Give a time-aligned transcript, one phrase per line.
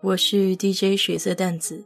[0.00, 1.84] 我是 DJ 水色淡子。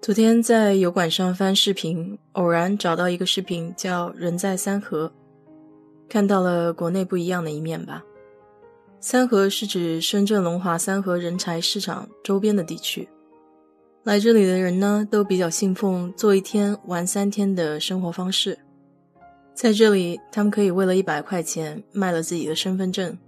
[0.00, 5.08] 昨天在油管上翻视频，偶然找到一个视频，叫《人在三河》，
[6.08, 8.04] 看到了国内不一样的一面吧。
[9.00, 13.08] 三河是指深圳龙华三河人才市场周边的地区，
[14.04, 18.56] 来这里的人呢，都比较信奉做一天玩三天的生活方式。
[19.54, 23.18] 在这里，他们可以为了一百块钱卖了自己的身份证。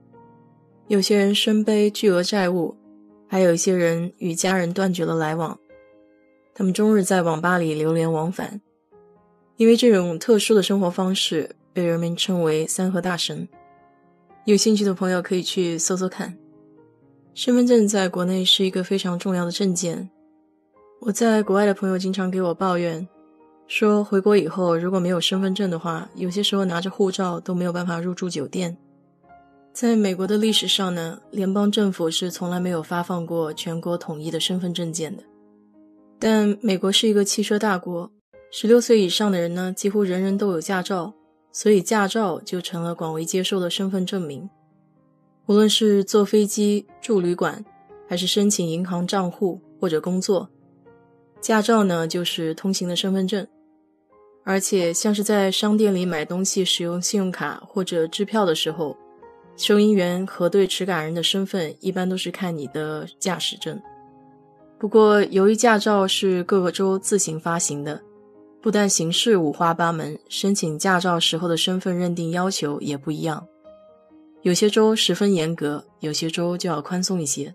[0.86, 2.76] 有些人身背巨额债务，
[3.32, 5.56] 还有一些人与家人断绝了来往，
[6.52, 8.60] 他们终日在网吧里流连忘返。
[9.56, 13.48] 因为这种特殊的生活方式，被人们称为“三和大神”。
[14.46, 16.36] 有兴趣的朋友可以去搜搜看。
[17.32, 20.10] 身份证在国内是一个非常重要的证件。
[21.00, 23.06] 我在国外的朋友经常给我抱怨，
[23.68, 28.76] 说回国以后如果没有身份证的话，有些时候拿着护照都没有办法入住酒店。
[29.72, 35.22] 在美国的历史上呢，联邦政府是从来没有发放过全国统一的身份证件的。
[36.18, 38.10] 但美国是一个汽车大国，
[38.50, 41.14] 十六岁以上的人呢，几乎人人都有驾照，
[41.52, 44.50] 所以驾照就成了广为接受的身份证明。
[45.46, 47.64] 无论是坐飞机、住旅馆，
[48.08, 50.50] 还是申请银行账户或者工作，
[51.40, 53.46] 驾照呢就是通行的身份证。
[54.44, 58.96] 而且像是在商店里买东西使用信用卡或者支票的时候。
[59.62, 63.78] 收银员核对持卡人的身份，一般都是看你的驾驶证。
[64.78, 68.00] 不过，由于驾照是各个州自行发行的，
[68.62, 73.46] 不但形式五花八门，申请驾照时候的身份认定要求也不一样。
[74.40, 77.54] 有些州十分严格，有些州就要宽松一些。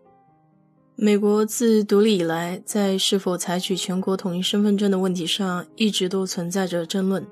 [0.96, 7.25] 美国自独立以来，在是否采取全国统一身份证的问题上，一直都存在着争论，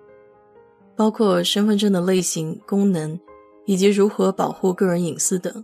[0.95, 3.19] 包括身份证的类型、功能。
[3.65, 5.63] 以及如何保护个人隐私等。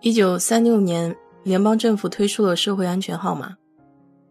[0.00, 3.56] 一九三六年，联邦政府推出了社会安全号码，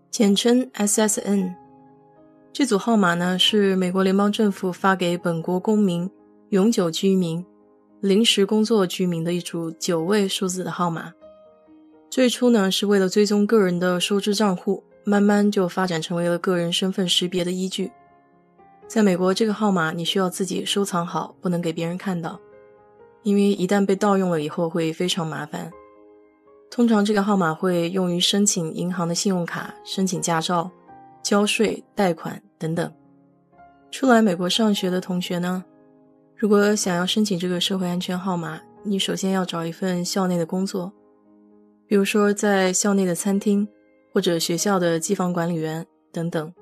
[0.10, 1.54] 简称 SSN。
[2.54, 6.10] 这组号码呢，是美国联邦政府发给本国公民、
[6.50, 7.46] 永久居民、
[8.02, 11.14] 临时工作居民的一组九位数字的号码。
[12.10, 17.90] 最初呢，是为了追踪个人的收支账户，慢慢就发展成为了个人身份识别的依据。
[18.86, 22.38] 在美国，这个号码你需要自己收藏好，不能给别人看到。
[23.24, 25.72] 因为一旦被盗用了以后会非常麻烦。
[26.70, 30.72] 通常这个号码会用于申请银行的信用卡、申请驾照、
[31.22, 32.92] 交税、贷款等等。
[33.92, 35.66] 初来美国上学的同学呢，
[36.38, 40.94] 如果想要申请这个社会安全号码，你首先要找一份校内的工作，
[41.88, 43.68] 比如说在校内的餐厅
[44.14, 46.54] 或者学校的机房管理员等等。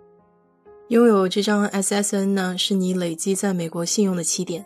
[0.88, 4.66] 拥有这张 SSN 呢，是你累积在美国信用的起点。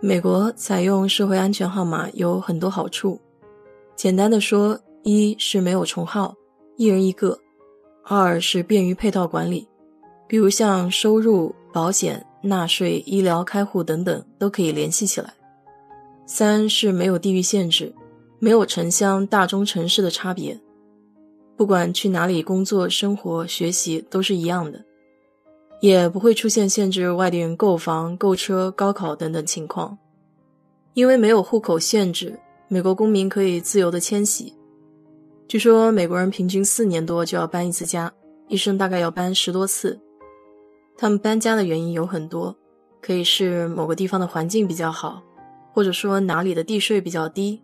[0.00, 3.20] 美国采用社会安全号码有很多好处，
[3.96, 6.32] 简单的说，一是没有重号，
[6.76, 7.36] 一人一个；
[8.04, 9.66] 二是便于配套管理，
[10.28, 15.30] 比如像收入、保险、纳税、医疗、开户等等都可以联系起来；
[16.26, 17.92] 三是没有地域限制，
[18.38, 20.56] 没有城乡、大中城市的差别，
[21.56, 24.84] 不管去哪里工作、生活、学习都是一样的。
[25.80, 29.96] 也不会出现限制外地人购房、购车、高考等等情况，
[30.94, 34.52] 因为没有户口限制，美国公民可以自由的迁徙。
[35.46, 38.12] 据说美国人平均四年多就要搬一次家，
[38.48, 39.98] 一生大概要搬十多次。
[40.96, 42.54] 他们搬家的原因有很多，
[43.00, 45.22] 可以是某个地方的环境比较好，
[45.72, 47.62] 或者说哪里的地税比较低，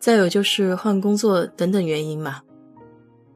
[0.00, 2.42] 再有就是换工作等等原因嘛。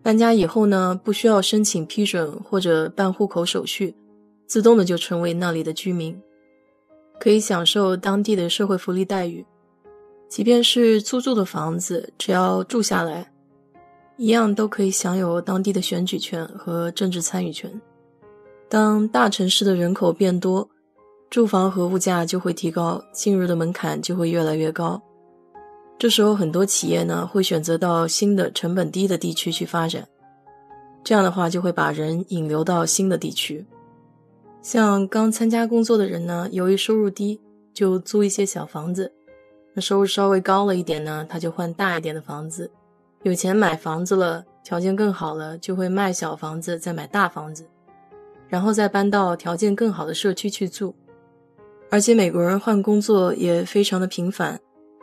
[0.07, 3.93] 搬家以后呢，不需要申请批准或者办户口手续，
[4.47, 6.17] 自动的就成为那里的居民，
[7.19, 9.45] 可以享受当地的社会福利待遇。
[10.29, 13.33] 即便是租住的房子，只要住下来，
[14.17, 17.69] 一样都可以享有当地的选举权和政治参与权。
[18.69, 20.71] 当大城市的人口变多，
[21.29, 25.03] 住房和物价就会提高，进入的门槛就会越来越高。
[25.99, 30.07] 这时候，很多企业呢会选择到新的成本低的地区去发展，
[31.03, 33.65] 这样的话就会把人引流到新的地区。
[34.61, 37.41] 像刚参加工作的人呢，由于收入低，
[37.73, 39.11] 就租一些小房子；
[39.73, 42.71] 那收入稍微高了一点呢，他就换大一点的房子。
[43.23, 47.65] 有钱买房子了，条件更好了，就会卖小房子再买大房子，
[48.49, 50.95] 然后再搬到条件更好的社区去住。
[51.91, 54.61] 而且美国人换工作也非常的频繁，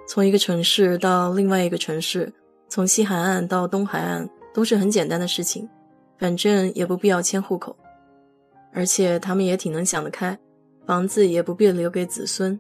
[0.08, 2.32] 从一个城市到另外一个城市，
[2.68, 5.68] 从西海岸到东海岸都是很简单的事情，
[6.18, 7.76] 反正也不必要迁户口。
[8.74, 10.38] 而且他们也挺能想得开，
[10.86, 12.60] 房子也不必留给子孙，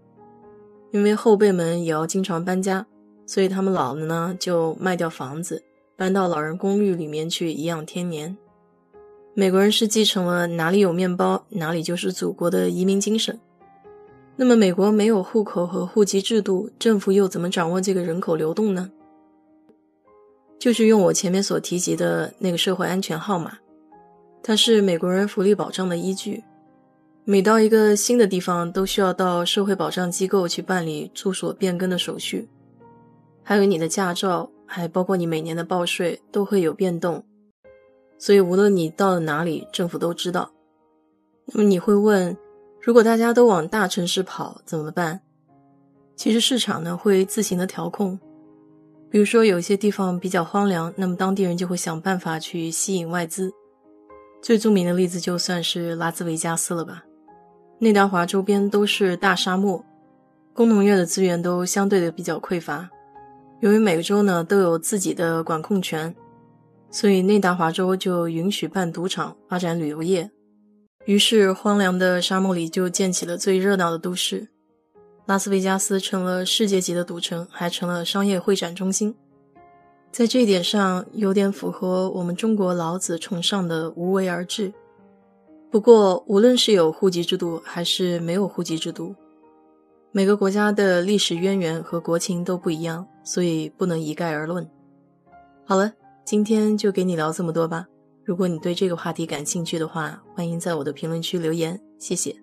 [0.91, 2.85] 因为后辈们也要经常搬家，
[3.25, 5.63] 所以他们老了呢就卖掉房子。
[5.95, 8.35] 搬到老人公寓里面去颐养天年。
[9.35, 13.39] 美国人是继承了哪里有面包哪里就是祖国的移民精神。
[14.35, 18.91] 那么美国没有户口和户籍制度，政府又怎么掌握这个人口流动呢？
[20.59, 23.57] 就是用我前面所提及的那个社会安全号码，
[24.41, 26.43] 它是美国人福利保障的依据。
[27.25, 32.49] 每到一个新的地方，都需要到社会保障机构去办理住所变更的手续，
[33.43, 34.49] 还有你的驾照。
[34.65, 37.23] 还包括你每年的报税都会有变动，
[38.17, 40.51] 所以无论你到了哪里，政府都知道。
[41.45, 42.35] 那么你会问，
[42.85, 45.21] 如果大家都往大城市跑怎么办？
[46.17, 48.19] 其实市场呢会自行的调控，
[49.09, 53.49] 比如说有些地方比较荒凉，那么当地人就会想办法去吸引外资。
[54.41, 57.05] 最著名的例子就算是拉斯维加斯了吧？
[57.79, 59.81] 内达华周边都是大沙漠，
[60.53, 62.89] 工农业的资源都相对的比较匮乏。
[63.61, 66.13] 由于每个州呢都有自己的管控权，
[66.91, 70.29] 所以内达华州就允许办赌场、发展旅游业。
[71.05, 74.47] 于是，荒凉的沙漠里就建起了最热闹的都市，
[75.25, 79.13] 拉斯维加斯成了世界级的赌城，还成了商业会展中心。
[80.11, 84.71] 在这一点上，有点符合我们中国老子崇尚的无为而治。
[85.69, 89.13] 不过，无论是有户籍制度还是没有户籍制度，
[90.11, 94.65] 每个国家的历史渊源和国情都不一样，所以不能一概而论。
[95.65, 95.91] 好了，
[96.23, 97.87] 今天就给你聊这么多吧。
[98.25, 102.42] 如果你对这个话题感兴趣的话，欢迎在我的评论区留言，谢谢。